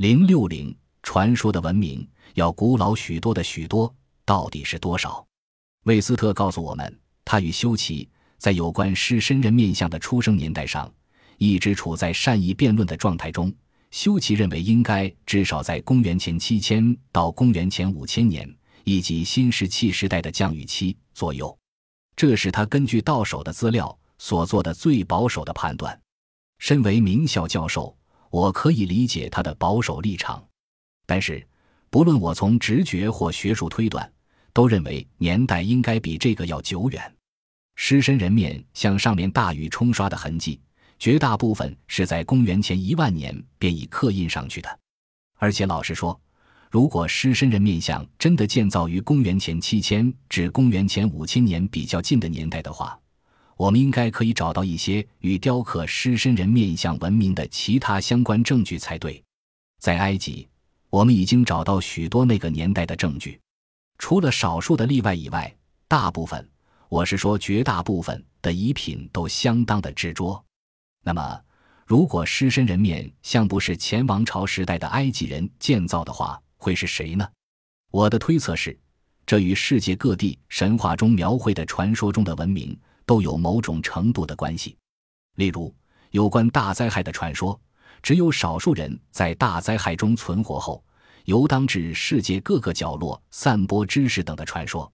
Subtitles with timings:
[0.00, 5.22] 零六零传说的文明要古老许多的许多，到底是多少？
[5.84, 8.08] 魏斯特告诉我们，他与修齐
[8.38, 10.90] 在有关狮身人面像的出生年代上，
[11.36, 13.52] 一直处在善意辩论的状态中。
[13.90, 18.50] 修齐认为应该至少在公元前七千到公元前五千年，
[18.84, 21.54] 以及新石器时代的降雨期左右。
[22.16, 26.00] 这是他根据到手的资料所做的最保守的判断。
[26.58, 27.94] 身为名校教授，
[28.30, 30.44] 我可以理解他的保守立场，
[31.04, 31.44] 但是
[31.90, 34.10] 不论我从直觉或学术推断，
[34.52, 37.16] 都认为年代应该比这个要久远。
[37.74, 40.60] 狮身人面像上面大雨冲刷的痕迹，
[40.98, 44.78] 绝大部分是在公元前一万年便已刻印上去的。
[45.38, 46.20] 而且老实说，
[46.70, 52.96] 如果狮身人面像真的建造于公元前七千至公元前五千年比较近的年代的话，
[53.60, 59.22] 我们应该可以找到一些与雕刻狮身人面像文明的其他相关证据才对。
[59.78, 60.48] 在埃及，
[60.88, 63.38] 我们已经找到许多那个年代的证据，
[63.98, 65.54] 除了少数的例外以外，
[65.86, 66.48] 大部分
[66.88, 70.42] （我是说绝大部分）的遗品都相当的执着。
[71.04, 71.38] 那么，
[71.84, 77.28] 如果狮身人面像不是前王朝时代的埃及人建造的话，会是谁呢？
[77.90, 78.74] 我的推测是，
[79.26, 82.74] 这与世界各地神话中描绘的传说中的文明
[83.10, 84.76] 都有某种程度的关系。
[85.34, 85.74] 例如，
[86.12, 87.60] 有关大灾害的传说，
[88.04, 90.80] 只有少数人在大灾害中存活后，
[91.24, 94.88] 游荡至世界各个角落散播知识等的传说。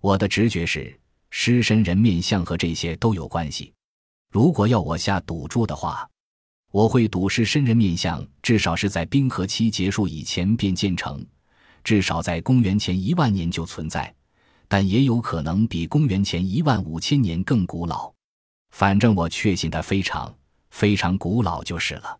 [0.00, 0.98] 我的直觉是，
[1.30, 3.72] 狮身人面像和这些都有关系。
[4.32, 6.04] 如果要我下赌注的话，
[6.72, 11.24] 我会赌狮身人面像至少是在冰河期结束以前便建成，
[11.84, 14.12] 至少在公元前一万年就存在，
[14.72, 18.10] 但也有可能比公元前一万五千年更古老。
[18.70, 20.34] 反正我确信它非常
[20.70, 22.18] 非常古老就是了。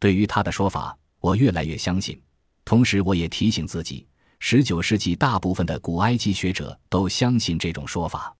[0.00, 2.20] 对于他的说法，我越来越相信。
[2.64, 4.04] 同时，我也提醒自己，
[4.40, 8.34] 十九世纪大部分的古埃及学者都相信这种说法。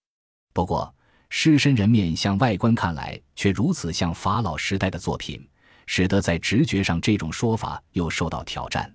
[0.52, 0.92] 不过，
[1.30, 5.48] 狮身人面像外观看来却如此像法老时代的作品，
[5.86, 8.92] 使得在直觉上这种说法又受到挑战。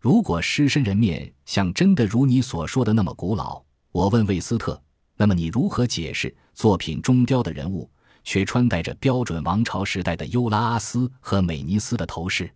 [0.00, 4.80] 如果狮身人面像真的如你所说的那么古老，我问魏斯特，
[5.16, 7.90] 那么你如何解释作品中雕的人物
[8.22, 12.52] 却穿戴着标准王朝时代的优拉阿斯和美尼斯的头饰？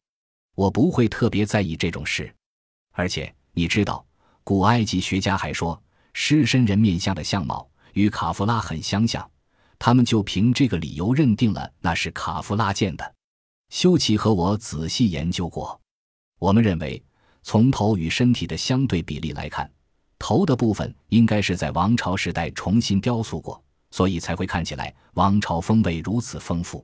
[0.55, 2.33] 我不会特别在意这种事。
[2.93, 4.06] 而且你知道，
[4.44, 7.69] 古埃及学家还说，狮身人面像的相貌。
[7.94, 9.28] 与卡夫拉很相像，
[9.78, 13.15] 他们就凭这个理由认定了那是卡夫拉建的。
[13.71, 15.81] 修奇和我仔细研究过，
[16.41, 17.00] 我们认为
[17.43, 19.71] 从头与身体的相对比例来看，
[20.27, 26.83] 头的部分应该是在王朝时代重新雕塑过，所以才会看起来王朝风味如此丰富。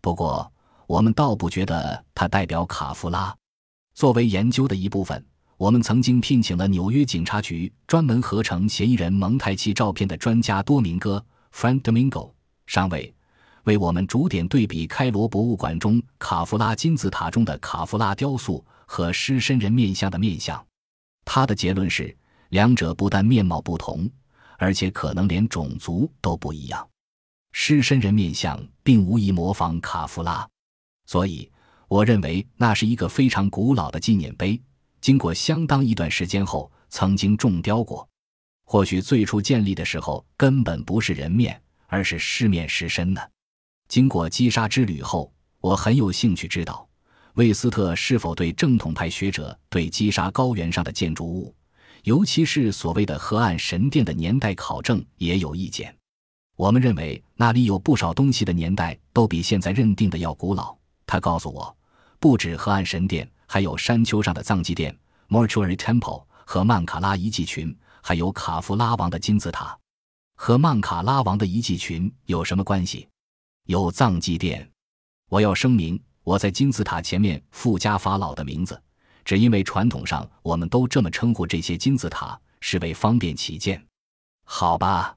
[0.00, 0.52] 不过，
[0.88, 3.32] 我们倒不觉得它代表卡夫拉。
[3.94, 5.24] 作为研究的一部分。
[5.58, 12.32] 我们曾经聘请了纽约警察局专门合成嫌疑人蒙太奇照片的专家多明戈 （Frank Domingo）
[12.66, 13.14] 上尉，
[13.62, 20.60] 为我们逐点对比开罗博物馆中卡夫拉金字塔中的卡夫拉雕塑和狮身人面像的面相。
[21.24, 22.16] 他的结论是，
[22.52, 24.06] 两者不但面貌不同，
[24.58, 26.86] 而且可能连种族都不一样。
[27.52, 30.46] 狮身人面像并无意模仿卡夫拉，
[31.06, 31.50] 所以
[31.88, 34.60] 我认为那是一个非常古老的纪念碑。
[35.00, 38.06] 经过相当一段时间后，曾经重雕过。
[38.66, 43.20] 或许最初建立的时候根本不是人面，而是狮面狮身呢。
[43.88, 46.86] 经过击杀之旅后，我很有兴趣知道，
[47.32, 51.54] 魏斯特是否对正统派学者对击杀高原上的建筑物，
[52.02, 55.94] 尤其是所谓的河岸神殿的年代考证也有意见。
[56.56, 60.76] 我们认为那里有不少东西的年代都比现在认定的要古老。
[61.06, 61.76] 他告诉我，
[62.18, 63.28] 不止河岸神殿。
[63.44, 64.98] 还有山丘上的藏祭殿
[65.28, 69.78] （Mortuary Temple） 和曼卡拉遗迹群，还有卡夫拉王的金字塔。
[70.36, 73.06] 和曼卡拉王的遗迹群有什么关系？
[73.66, 74.66] 有藏祭殿。
[75.28, 78.80] 我要声明，我在金字塔前面附加法老的名字，
[79.24, 83.84] 只因为传统上我们都这么称呼这些金字塔，是为方便起见。
[84.44, 85.16] 好吧，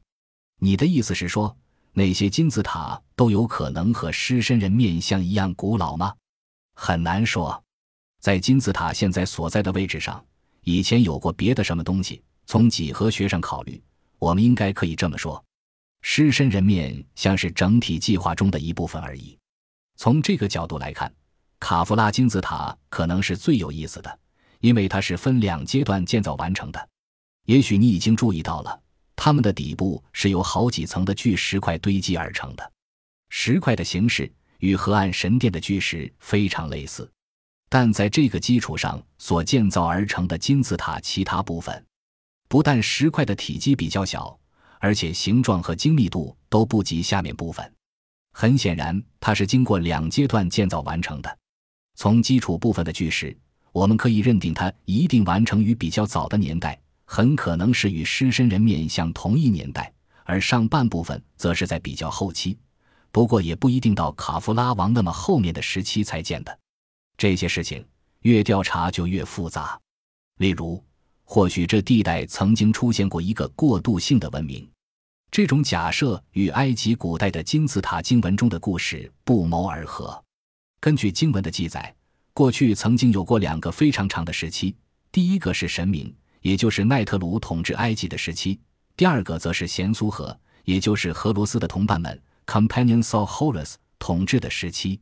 [0.60, 1.56] 你的意思是说，
[1.94, 6.14] 那些金字塔都有可能和狮身人面像一样古老吗？
[6.76, 7.64] 很难说。
[8.20, 10.24] 在金字塔现在所在的位置上，
[10.62, 12.22] 以前有过别的什么东西？
[12.48, 13.82] 从几何学上考虑，
[14.20, 15.44] 我们应该可以这么说：
[16.02, 19.38] 狮身人面像是整体计划中的一部分而已。
[19.98, 21.12] 从这个角度来看，
[21.60, 24.20] 卡夫拉金字塔可能是最有意思的，
[24.60, 26.90] 因为它是分两阶段建造完成的。
[27.46, 28.82] 也许你已经注意到了，
[29.16, 32.72] 它们的底部是由好几层的巨石块堆积而成的。
[33.30, 37.10] 石块的形式与河岸神殿的巨石非常类似。
[37.68, 41.84] 但在这个基础上所建造而成的金字塔其他部分，
[42.48, 44.38] 不但石块的体积比较小，
[44.80, 47.74] 而且形状和精密度都不及下面部分。
[48.34, 51.38] 很显然，它是经过两阶段建造完成的。
[51.96, 53.36] 从基础部分的巨石，
[53.72, 59.84] 我们可以认定它一定完成于比较早的年代，很可能是与狮身人面像同一年代；
[60.24, 62.58] 而上半部分则是在比较后期，
[63.12, 66.60] 不过也不一定到卡夫拉王那么后面的时期才建的。
[67.18, 67.86] 这些事情
[68.22, 69.80] 越调查就越复杂。
[70.40, 70.84] 例如，
[71.24, 74.70] 或许这地带曾经出现过一个过渡性的文明，
[75.32, 80.25] 这种假设与埃及古代的金字塔经文中的故事不谋而合。
[80.80, 81.96] 根据经文的记载，
[82.34, 84.76] 过去曾经有过两个非常长的时期，
[85.12, 88.60] 第一个是神明，也就是奈特鲁统治埃及的时期；
[88.96, 95.00] 第二个则是咸苏河，也就是荷罗斯的同伴们 （Companions of Horus） 统治的时期。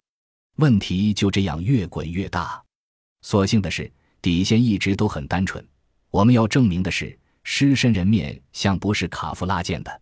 [0.58, 2.64] 问题就这样越滚越大。
[3.22, 3.92] 所幸的是，
[4.22, 5.66] 底线一直都很单纯。
[6.12, 10.02] 我们要证明的是，狮身人面像不是卡夫拉建的。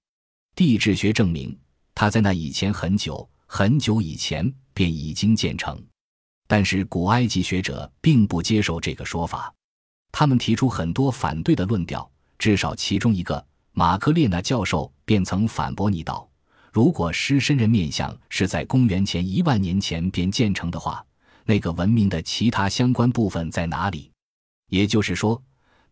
[0.54, 1.58] 地质学证明，
[1.96, 5.82] 他在那以前很久很久以前便已经建成。
[6.48, 9.54] 但是古埃及学者并不接受这个说法，
[10.12, 12.10] 他们提出很多反对的论调。
[12.38, 16.28] 至少其中一个，马克列纳教授便曾反驳你道。
[16.74, 21.06] 如果狮身人面像是在公元前一万年前便建成的话，
[21.46, 24.10] 那个文明的其他相关部分在哪里？
[24.70, 25.42] 也就是说，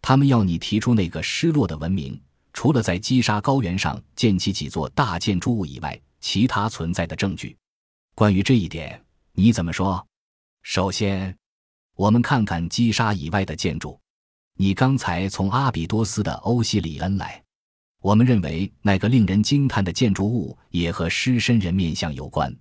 [0.02, 2.20] 他们要你提出那个失落的文明，
[2.52, 7.56] 除了在基沙高原上建起几座大建筑物以外，其他存在的证据。
[8.20, 9.02] 关于这一点，
[9.32, 10.06] 你怎么说？
[10.62, 11.34] 首先，
[11.96, 13.98] 我们看看基沙以外的建筑。
[14.58, 17.42] 你刚才从阿比多斯的欧西里恩来。
[18.02, 22.54] 我们认为那个令人惊叹的建筑物也和狮身人面像有关，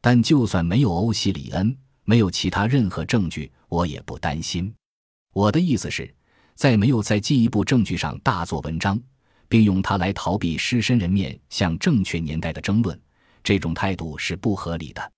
[0.00, 4.72] 但就算没有欧西里恩，没有其他任何证据，我也不担心。
[5.32, 6.14] 我的意思是，
[6.54, 8.96] 在没有在进一步证据上大做文章，
[9.48, 12.96] 并用它来逃避狮身人面像正确年代的争论，
[13.42, 15.12] 这种态度是不合理的。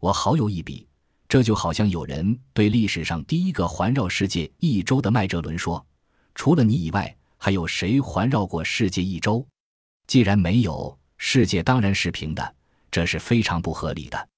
[0.00, 0.86] 我好有一笔，
[1.28, 5.84] 这就好像有人对历史上第一个环绕世界一周的麦哲伦说
[6.34, 7.14] ：“除了你以外。”
[7.44, 9.44] 还有谁环绕过世界一周？
[10.06, 12.54] 既然没有，世界当然是平的，
[12.88, 14.28] 这是非常不合理的。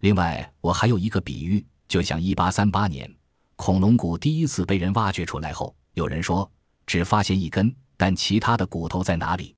[0.00, 3.14] 另外，我还有一个比喻，就像一八三八年
[3.56, 6.50] 恐龙骨第一次被人挖掘出来后，有人说
[6.86, 9.54] 只发现一根，但其他的骨头在哪里？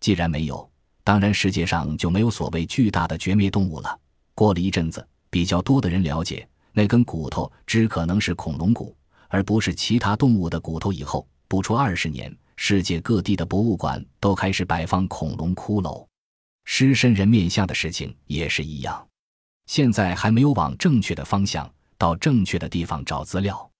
[0.00, 0.70] 既然没有，
[1.04, 4.00] 当然世界上就没有所谓巨大的绝灭动物了。
[4.34, 8.96] 过了一阵子，比较多的人了解那根骨头只可能是恐龙骨，
[9.28, 11.28] 而不是其他动物的骨头以后。
[11.46, 16.04] 不出二十年，世界各地的博物馆都开始摆放恐龙骷髅、
[16.64, 19.06] 狮身人面像的事情也是一样。
[19.66, 23.70] 现在还没有往正确的方向、到正确的地方找资料。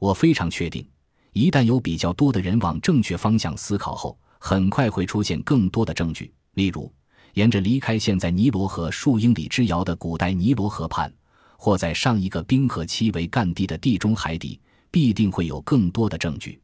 [0.00, 0.86] 我非常确定，
[1.32, 6.34] 一旦有比较多的人往正确方向思考后，很快会出现更多的证据。
[6.54, 6.92] 例如，
[7.34, 11.12] 沿着离开现在尼罗河数英里之遥的古代尼罗河畔，
[11.56, 14.60] 或在上一个冰河期为干地的地中海底，
[14.90, 16.60] 必定会有更多的证据。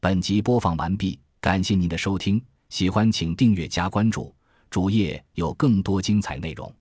[0.00, 4.34] 本集播放完毕，感谢您的收听，喜欢请订阅加关注，
[4.68, 6.74] 主页有更多精彩内容。